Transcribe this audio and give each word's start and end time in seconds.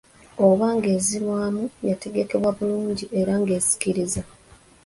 Oba 0.47 0.67
ng’enzirwamu 0.75 1.63
yategekeddwa 1.87 2.51
bulungi 2.57 3.05
era 3.19 3.33
ng’esikiriza 3.41 4.21